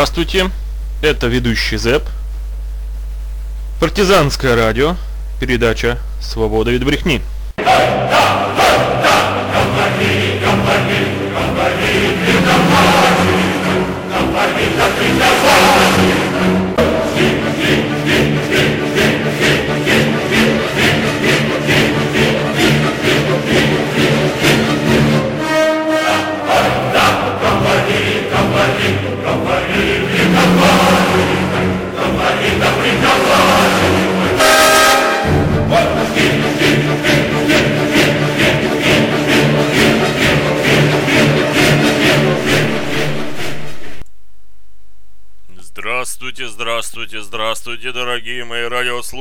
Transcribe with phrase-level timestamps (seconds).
[0.00, 0.50] Здравствуйте,
[1.02, 2.04] это ведущий ЗЭП,
[3.80, 4.96] партизанское радио,
[5.38, 7.20] передача «Свобода від брехни».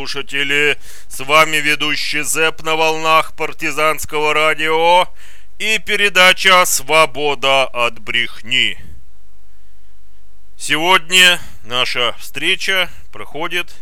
[0.09, 0.77] Радиослушатели.
[1.07, 5.07] С вами ведущий ЗЭП на волнах партизанского радио
[5.59, 8.77] и передача «Свобода от брехни».
[10.57, 13.73] Сегодня наша встреча проходит,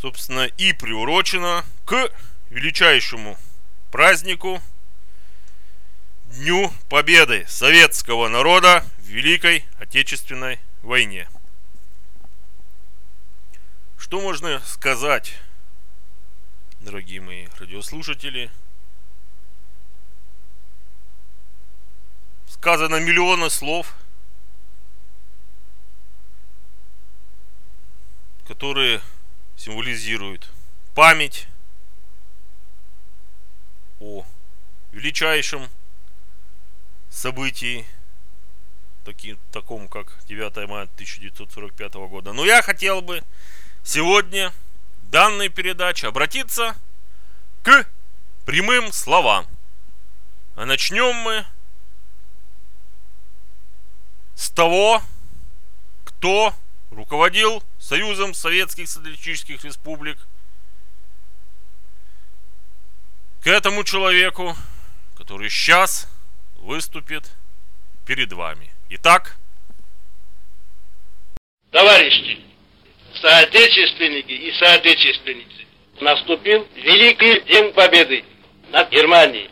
[0.00, 2.08] собственно, и приурочена к
[2.50, 3.36] величайшему
[3.90, 4.60] празднику
[6.26, 11.28] Дню Победы советского народа в Великой Отечественной войне.
[14.12, 15.32] Что можно сказать,
[16.80, 18.50] дорогие мои радиослушатели?
[22.46, 23.96] Сказано миллионы слов,
[28.46, 29.00] которые
[29.56, 30.50] символизируют
[30.94, 31.48] память
[33.98, 34.26] о
[34.90, 35.70] величайшем
[37.08, 37.86] событии
[39.06, 42.34] таки, такому, как 9 мая 1945 года.
[42.34, 43.22] Но я хотел бы
[43.84, 44.52] сегодня
[45.02, 46.76] в данной передаче обратиться
[47.62, 47.86] к
[48.44, 49.46] прямым словам.
[50.56, 51.46] А начнем мы
[54.34, 55.02] с того,
[56.04, 56.54] кто
[56.90, 60.18] руководил Союзом Советских Социалистических Республик.
[63.42, 64.56] К этому человеку,
[65.16, 66.08] который сейчас
[66.56, 67.30] выступит
[68.06, 68.70] перед вами.
[68.90, 69.36] Итак,
[71.72, 72.51] Товарищи,
[73.22, 75.66] соотечественники и соотечественницы,
[76.00, 78.24] наступил Великий День Победы
[78.70, 79.48] над Германией.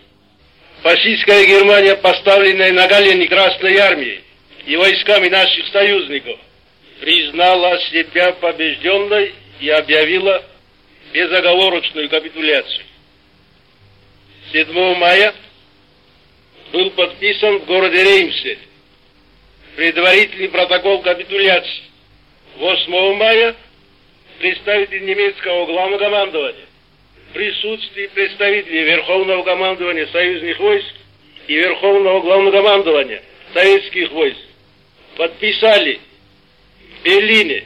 [0.82, 4.24] Фашистская Германия, поставленная на колени Красной Армией
[4.66, 6.38] и войсками наших союзников,
[7.00, 10.44] признала себя побежденной и объявила
[11.12, 12.84] безоговорочную капитуляцию.
[14.52, 15.34] 7 мая
[16.72, 18.58] был подписан в городе Реймсе
[19.76, 21.89] предварительный протокол капитуляции.
[22.56, 23.56] 8 мая
[24.38, 26.66] представитель немецкого главнокомандования
[27.30, 30.94] в присутствии представителей Верховного командования союзных войск
[31.46, 33.22] и Верховного главнокомандования
[33.54, 34.38] советских войск
[35.16, 36.00] подписали
[37.00, 37.64] в Берлине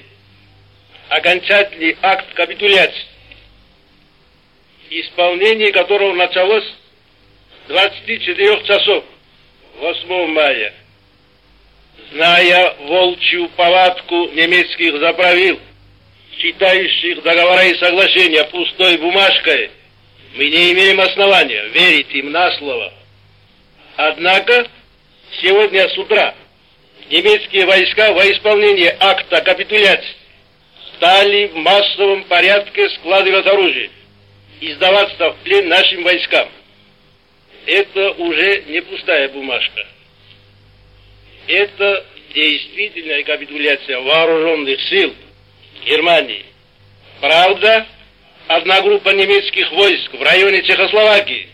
[1.09, 3.05] окончательный акт капитуляции,
[4.91, 9.05] исполнение которого началось с 24 часов
[9.79, 10.75] 8 мая
[12.15, 15.59] зная волчью повадку немецких заправил,
[16.39, 19.71] читающих договора и соглашения пустой бумажкой,
[20.35, 22.93] мы не имеем основания верить им на слово.
[23.97, 24.67] Однако,
[25.43, 26.35] сегодня с утра
[27.11, 30.17] немецкие войска во исполнение акта капитуляции
[30.97, 33.91] стали в массовом порядке складывать оружие
[34.61, 36.49] и сдаваться в плен нашим войскам.
[37.67, 39.87] Это уже не пустая бумажка
[41.47, 45.15] это действительная капитуляция вооруженных сил
[45.85, 46.45] Германии.
[47.21, 47.87] Правда,
[48.49, 51.49] одна группа немецких войск в районе Чехословакии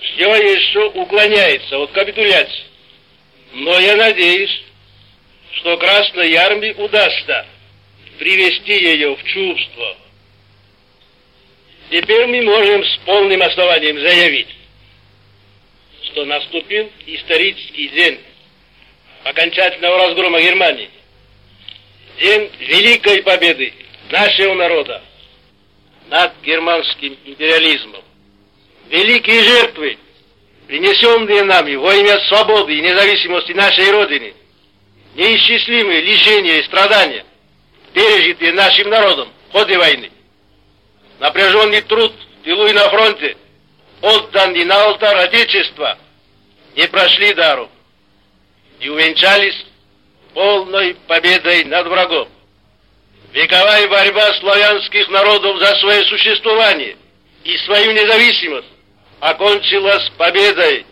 [0.00, 2.64] все еще уклоняется от капитуляции.
[3.52, 4.62] Но я надеюсь,
[5.52, 7.46] что Красной Армии удастся
[8.18, 9.96] привести ее в чувство.
[11.90, 14.48] Теперь мы можем с полным основанием заявить,
[16.02, 18.20] что наступил исторический день
[19.24, 20.90] окончательного разгрома Германии.
[22.20, 23.72] День великой победы
[24.10, 25.02] нашего народа
[26.08, 28.02] над германским империализмом.
[28.88, 29.98] Великие жертвы,
[30.68, 34.34] принесенные нами во имя свободы и независимости нашей Родины,
[35.14, 37.24] неисчислимые лишения и страдания,
[37.94, 40.10] пережитые нашим народом в ходе войны,
[41.18, 43.36] напряженный труд в тылу и на фронте,
[44.02, 45.98] отданный на алтарь Отечества,
[46.76, 47.70] не прошли даром
[48.84, 49.64] и увенчались
[50.34, 52.28] полной победой над врагом.
[53.32, 56.96] Вековая борьба славянских народов за свое существование
[57.44, 58.68] и свою независимость
[59.20, 60.84] окончилась победой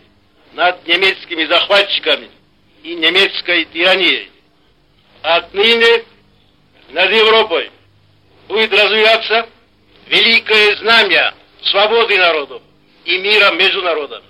[0.53, 2.31] над немецкими захватчиками
[2.81, 4.31] и немецкой тиранией.
[5.21, 6.03] Отныне
[6.89, 7.71] над Европой
[8.47, 9.47] будет развиваться
[10.07, 12.61] великое знамя свободы народов
[13.05, 14.25] и мира между народами.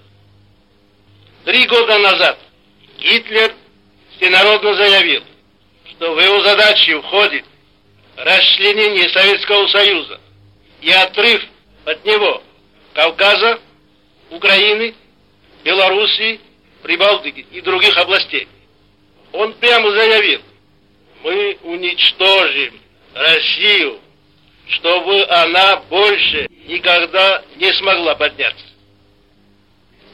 [1.46, 2.40] Три года назад
[3.04, 3.54] Гитлер
[4.16, 5.24] всенародно заявил,
[5.90, 7.44] что в его задачи входит
[8.16, 10.22] расчленение Советского Союза
[10.82, 11.44] и отрыв
[11.84, 12.42] от него
[12.94, 13.60] Кавказа,
[14.30, 14.96] Украины,
[15.66, 16.40] Белоруссии,
[16.82, 18.48] Прибалтики и других областей.
[19.34, 20.42] Он прямо заявил,
[21.24, 22.80] мы уничтожим
[23.14, 24.00] Россию,
[24.68, 28.66] чтобы она больше никогда не смогла подняться.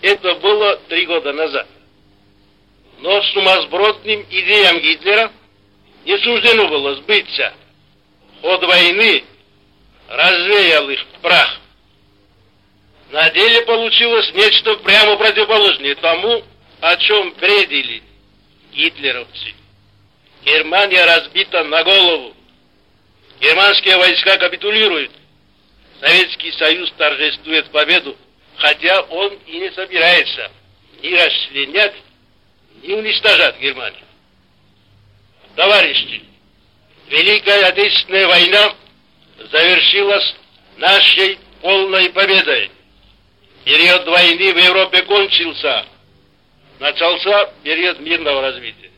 [0.02, 1.68] Это было три года назад.
[3.00, 5.32] Но сумасбродным идеям Гитлера
[6.06, 7.54] не суждено было сбыться.
[8.42, 9.24] Ход войны
[10.10, 11.60] развеял их прах.
[13.12, 16.44] На деле получилось нечто прямо противоположное тому,
[16.82, 18.04] о чем бредили
[18.74, 19.54] гитлеровцы.
[20.44, 22.36] Германия разбита на голову.
[23.40, 25.12] Германские войска капитулируют.
[26.02, 28.16] Советский Союз торжествует победу,
[28.58, 30.52] хотя он и не собирается
[31.02, 31.96] ни расчленять,
[32.84, 34.04] ни уничтожать Германию.
[35.56, 36.24] Товарищи,
[37.08, 38.76] Великая Отечественная война
[39.52, 40.36] завершилась
[40.78, 42.72] нашей полной победой.
[43.66, 45.86] Период войны в Европе кончился.
[46.80, 48.92] Начался период мирного развития.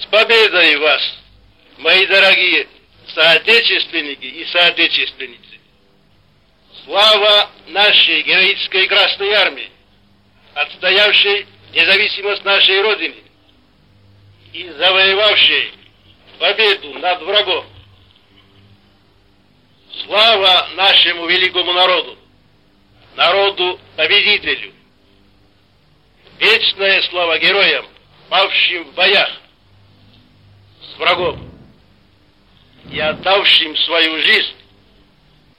[0.00, 1.02] С победой вас,
[1.78, 2.68] мои дорогие
[3.12, 5.42] соотечественники и соотечественницы!
[6.84, 9.70] Слава нашей героической Красной Армии,
[10.54, 11.46] отстоявшей
[11.76, 13.22] независимость нашей Родины
[14.54, 15.74] и завоевавшей
[16.38, 17.66] победу над врагом.
[20.04, 22.18] Слава нашему великому народу,
[23.14, 24.72] народу-победителю.
[26.38, 27.86] Вечная слава героям,
[28.30, 29.30] павшим в боях
[30.80, 31.50] с врагом
[32.90, 34.54] и отдавшим свою жизнь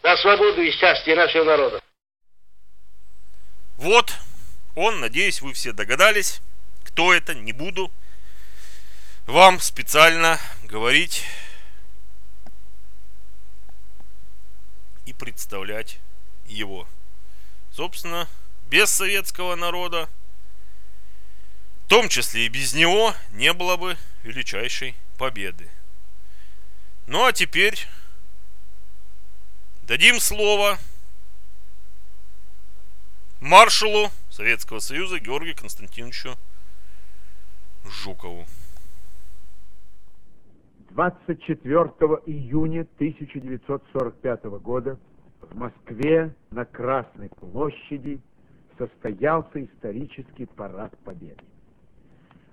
[0.01, 1.79] за свободу и счастье нашего народа.
[3.77, 4.11] Вот
[4.77, 6.39] он, надеюсь, вы все догадались,
[6.83, 7.91] кто это, не буду
[9.25, 11.25] вам специально говорить
[15.07, 15.97] и представлять
[16.45, 16.87] его.
[17.71, 18.29] Собственно,
[18.67, 20.07] без советского народа,
[21.85, 25.67] в том числе и без него, не было бы величайшей победы.
[27.07, 27.87] Ну а теперь
[29.81, 30.77] дадим слово
[33.39, 36.29] маршалу Советского Союза Георгию Константиновичу
[37.83, 38.45] Жукову.
[40.91, 41.81] 24
[42.27, 44.99] июня 1945 года
[45.41, 48.21] в Москве на Красной площади
[48.77, 51.43] состоялся исторический парад Победы.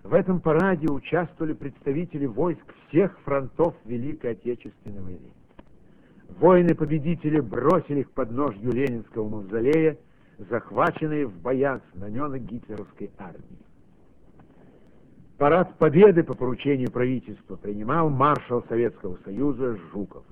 [0.05, 5.33] В этом параде участвовали представители войск всех фронтов Великой Отечественной войны.
[6.31, 9.99] Воины-победители бросили к подножью Ленинского мавзолея,
[10.39, 13.65] захваченные в боях знамена гитлеровской армии.
[15.39, 20.25] Парад Победы по поручению правительства принимал маршал Советского Союза Жуков.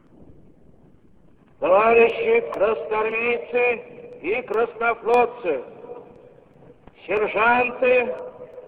[1.58, 5.62] Товарищи красноармейцы и краснофлотцы,
[7.06, 8.14] сержанты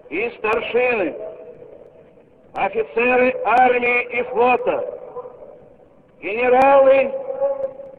[0.09, 1.15] и старшины,
[2.53, 4.83] офицеры армии и флота,
[6.21, 7.11] генералы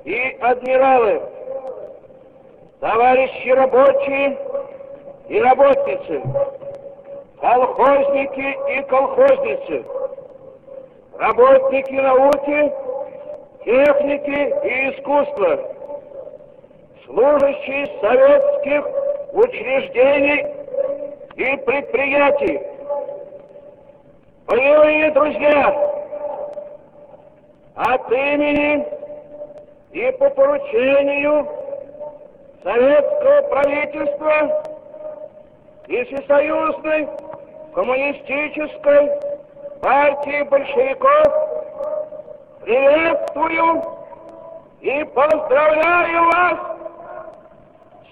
[0.05, 1.36] и адмиралы,
[2.87, 4.39] товарищи рабочие
[5.29, 6.23] и работницы,
[7.41, 9.85] колхозники и колхозницы,
[11.19, 12.73] работники науки,
[13.65, 15.59] техники и искусства,
[17.07, 18.87] служащие советских
[19.33, 20.47] учреждений
[21.35, 22.61] и предприятий.
[24.47, 25.77] Боевые друзья,
[27.75, 28.87] от имени
[29.91, 31.56] и по поручению
[32.67, 34.65] советского правительства
[35.87, 37.09] и Всесоюзной
[37.73, 39.09] коммунистической
[39.81, 41.27] партии большевиков
[42.63, 43.85] приветствую
[44.81, 46.59] и поздравляю вас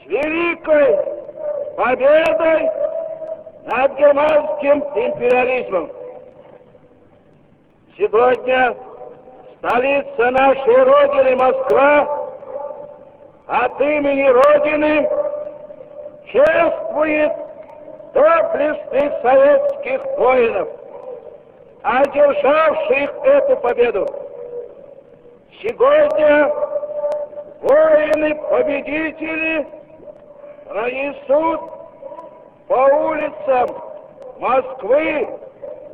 [0.00, 0.98] с великой
[1.76, 2.70] победой
[3.66, 5.90] над германским империализмом.
[7.98, 8.76] Сегодня
[9.58, 12.23] столица нашей Родины, Москва,
[13.46, 15.08] от имени Родины
[16.26, 17.32] чествует
[18.14, 20.68] доблестных советских воинов,
[21.82, 24.06] одержавших эту победу.
[25.60, 26.50] Сегодня
[27.60, 29.66] воины-победители
[30.68, 31.60] пронесут
[32.66, 33.68] по улицам
[34.38, 35.28] Москвы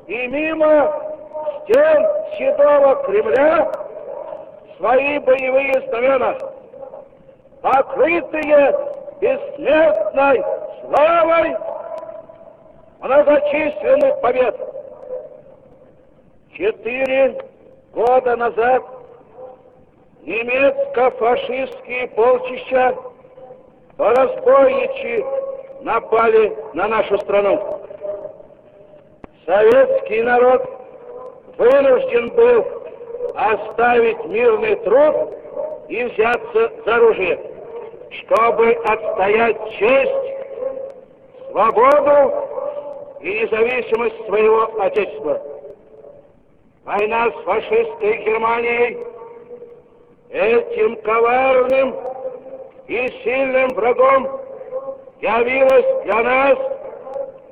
[0.07, 0.93] и мимо
[1.65, 2.07] стен
[2.39, 3.71] Седого Кремля
[4.79, 6.37] свои боевые знамена,
[7.63, 8.75] покрытые
[9.21, 10.43] бессмертной
[10.83, 11.57] славой
[13.01, 14.57] многочисленных побед.
[16.53, 17.39] Четыре
[17.93, 18.83] года назад
[20.23, 22.95] немецко-фашистские полчища
[23.97, 25.25] по разбойничьи
[25.83, 27.81] напали на нашу страну.
[29.47, 30.69] Советский народ
[31.57, 32.65] вынужден был
[33.35, 35.35] оставить мирный труд
[35.89, 37.50] и взяться за оружие,
[38.11, 42.35] чтобы отстоять честь, свободу
[43.21, 45.41] и независимость своего Отечества.
[46.85, 48.99] Война с фашистской Германией
[50.31, 51.95] этим коварным
[52.89, 54.41] и сильным врагом
[55.21, 56.59] явилась для нас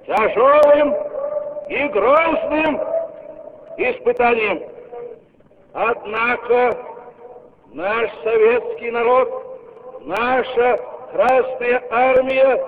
[0.07, 0.95] тяжелым
[1.69, 2.81] и грозным
[3.77, 4.63] испытанием.
[5.75, 6.77] Однако
[7.73, 9.48] наш советский народ,
[10.09, 10.79] наша
[11.13, 12.61] Красная Армия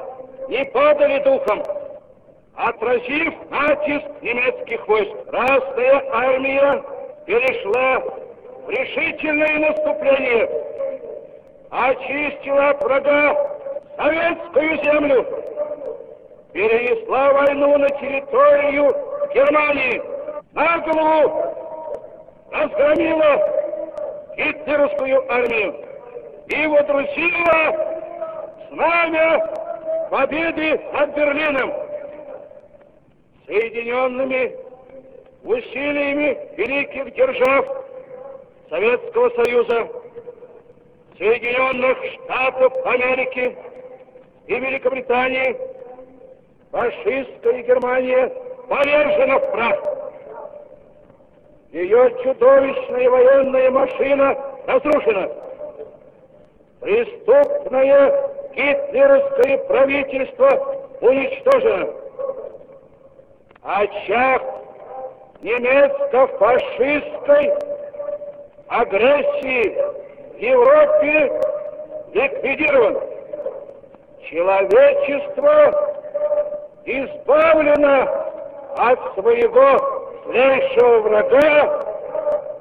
[0.48, 1.62] не падали духом.
[2.54, 6.82] Отразив натиск немецких войск, Красная Армия
[7.26, 8.00] перешла
[8.66, 10.50] в решительное наступление,
[11.70, 13.34] очистила от врага
[13.96, 15.26] советскую землю,
[16.52, 18.94] перенесла войну на территорию
[19.34, 20.02] Германии,
[20.52, 21.44] на голову
[22.50, 23.38] разгромила
[24.36, 25.89] гитлеровскую армию
[26.50, 28.10] и водрузила
[28.70, 29.40] знамя
[30.10, 31.72] победы над Берлином.
[33.46, 34.56] Соединенными
[35.44, 37.66] усилиями великих держав
[38.68, 39.88] Советского Союза,
[41.18, 43.56] Соединенных Штатов Америки
[44.46, 45.56] и Великобритании
[46.70, 48.28] фашистская Германия
[48.68, 49.78] повержена в прах.
[51.72, 55.49] Ее чудовищная военная машина разрушена.
[56.80, 58.12] Преступное
[58.54, 60.48] гитлеровское правительство
[61.00, 61.88] уничтожено.
[63.62, 64.42] Очаг
[65.42, 67.52] немецко-фашистской
[68.68, 69.76] агрессии
[70.34, 71.32] в Европе
[72.14, 72.98] ликвидирован.
[74.30, 75.74] Человечество
[76.86, 78.08] избавлено
[78.78, 79.78] от своего
[80.26, 81.84] злейшего врага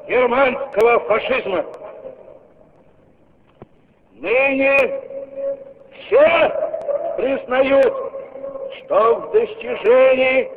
[0.07, 1.63] германского фашизма.
[4.21, 4.77] Ныне
[5.93, 6.51] все
[7.15, 7.93] признают,
[8.77, 10.51] что в достижении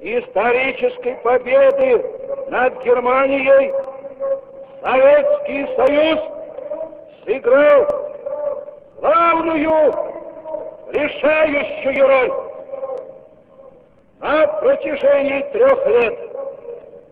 [0.00, 2.04] исторической победы
[2.50, 3.72] над Германией
[4.80, 6.20] Советский Союз
[7.24, 7.86] сыграл
[9.00, 9.92] главную
[10.92, 12.32] решающую роль.
[14.20, 16.18] На протяжении трех лет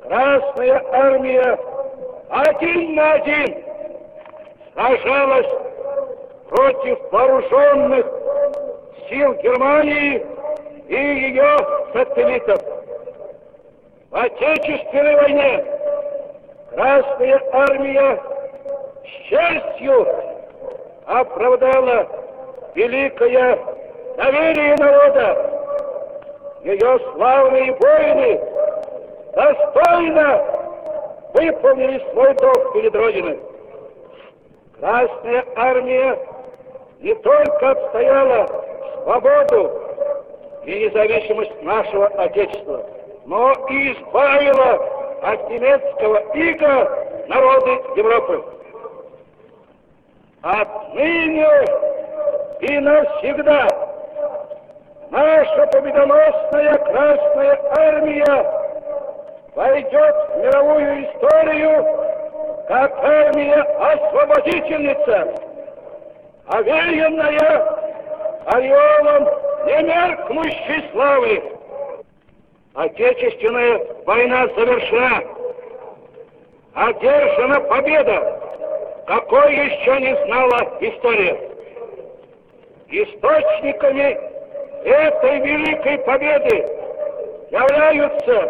[0.02, 1.58] Красная Армия
[2.30, 3.64] один на один
[4.74, 5.46] сражалась
[6.48, 8.06] против вооруженных
[9.08, 10.24] сил Германии
[10.88, 11.56] и ее
[11.92, 12.60] сателлитов.
[14.10, 15.64] В Отечественной войне
[16.74, 18.22] Красная Армия
[19.04, 20.06] с честью
[21.06, 22.06] оправдала
[22.74, 23.58] великое
[24.16, 25.54] доверие народа.
[26.64, 28.40] Ее славные воины
[29.34, 30.42] достойно
[31.34, 33.38] выполнили свой долг перед Родиной.
[34.80, 36.18] Красная Армия
[37.00, 38.46] не только отстояла
[39.02, 39.72] свободу
[40.64, 42.84] и независимость нашего Отечества,
[43.26, 44.78] но и избавила
[45.22, 46.88] от немецкого ига
[47.28, 48.44] народы Европы.
[50.42, 51.48] Отныне
[52.60, 53.66] и навсегда
[55.10, 58.46] наша победоносная Красная Армия
[59.54, 61.84] войдет в мировую историю
[62.68, 65.47] как армия-освободительница,
[66.48, 67.78] овеянная
[68.46, 69.24] ореолом
[69.66, 71.42] немеркнущей славы.
[72.74, 75.22] Отечественная война завершена.
[76.74, 78.40] Одержана победа,
[79.06, 81.36] какой еще не знала история.
[82.88, 84.18] Источниками
[84.84, 86.66] этой великой победы
[87.50, 88.48] являются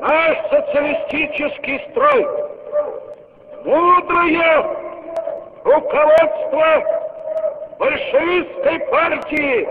[0.00, 2.26] наш социалистический строй,
[3.64, 4.64] мудрое
[5.64, 7.05] руководство
[7.78, 9.66] большевистской партии,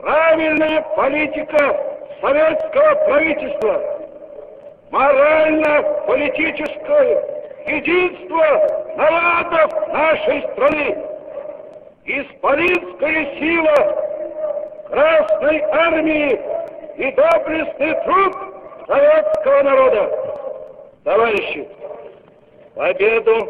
[0.00, 1.76] правильная политика
[2.20, 3.82] советского правительства,
[4.90, 7.24] морально-политическое
[7.66, 8.46] единство
[8.96, 10.96] народов нашей страны,
[12.04, 13.74] исполинская сила
[14.88, 16.40] Красной Армии
[16.96, 18.34] и доблестный труд
[18.86, 20.10] советского народа.
[21.04, 21.68] Товарищи,
[22.74, 23.48] победу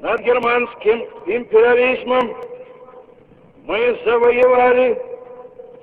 [0.00, 2.34] над германским империализмом
[3.64, 5.00] мы завоевали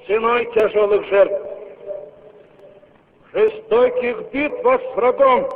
[0.06, 1.48] ценой тяжелых жертв.
[3.34, 5.50] Жестоких битвах с врагом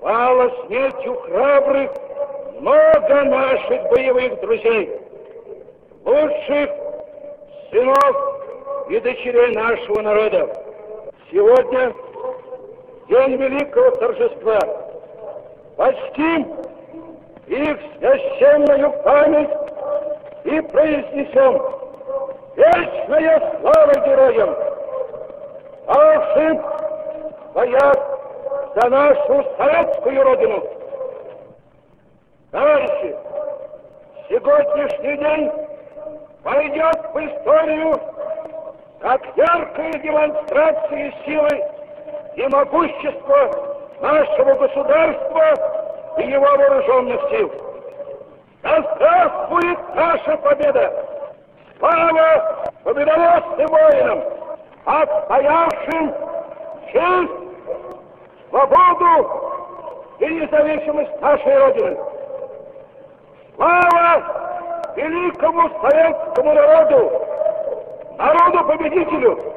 [0.00, 1.90] пало смертью храбрых
[2.60, 4.90] много наших боевых друзей,
[6.04, 6.70] лучших
[7.70, 10.64] сынов и дочерей нашего народа.
[11.30, 11.92] Сегодня
[13.08, 14.58] день великого торжества.
[15.76, 16.54] Почтим
[17.46, 19.67] их священную память
[20.48, 21.62] и произнесем
[22.56, 24.56] вечная слава героям,
[25.86, 27.94] в боях
[28.74, 30.62] за нашу советскую родину.
[32.50, 33.14] Товарищи,
[34.30, 35.52] сегодняшний день
[36.42, 38.00] пойдет в историю
[39.00, 41.62] как яркая демонстрация силы
[42.36, 47.67] и могущества нашего государства и его вооруженных сил.
[48.62, 51.06] Да здравствует наша победа!
[51.78, 54.24] Слава победоносным воинам,
[54.84, 56.14] отстоявшим
[56.90, 57.32] честь,
[58.48, 61.96] свободу и независимость нашей Родины!
[63.54, 67.12] Слава великому советскому народу,
[68.18, 69.54] народу-победителю!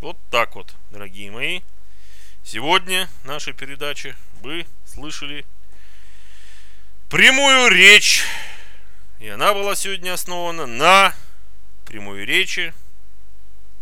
[0.00, 1.60] Вот так вот, дорогие мои.
[2.44, 5.46] Сегодня в нашей передаче вы слышали
[7.08, 8.24] прямую речь.
[9.20, 11.14] И она была сегодня основана на
[11.84, 12.74] прямой речи